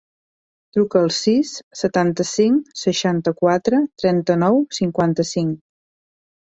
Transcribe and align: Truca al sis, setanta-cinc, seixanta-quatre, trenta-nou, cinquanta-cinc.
Truca 0.77 1.01
al 1.07 1.11
sis, 1.17 1.51
setanta-cinc, 1.81 2.73
seixanta-quatre, 2.85 3.85
trenta-nou, 4.03 4.61
cinquanta-cinc. 4.83 5.57